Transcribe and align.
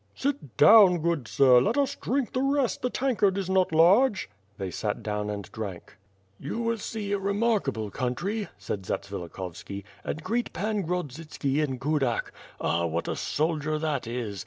"Sit 0.15 0.57
down, 0.57 1.03
good 1.03 1.27
sir, 1.27 1.61
let 1.61 1.77
us 1.77 1.93
drink 1.95 2.33
the 2.33 2.41
rest, 2.41 2.81
the 2.81 2.89
tankard 2.89 3.37
is 3.37 3.51
not 3.51 3.71
large." 3.71 4.31
They 4.57 4.71
sat 4.71 5.03
down 5.03 5.29
and 5.29 5.43
drank. 5.51 5.95
"You 6.39 6.57
will 6.57 6.79
see 6.79 7.11
a 7.11 7.19
remarkable 7.19 7.91
country," 7.91 8.47
said 8.57 8.81
Zatsvilikhovski, 8.81 9.83
"and 10.03 10.23
greet 10.23 10.53
Pan 10.53 10.87
Grodzitski 10.87 11.59
in 11.61 11.77
Kudak! 11.77 12.31
Ah, 12.59 12.87
what 12.87 13.07
a 13.07 13.15
soldier 13.15 13.77
that 13.77 14.07
is! 14.07 14.39